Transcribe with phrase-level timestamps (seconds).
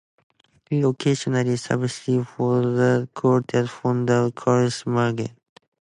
[0.67, 5.35] He occasionally substituting for the quartet's founder Charles Magnante.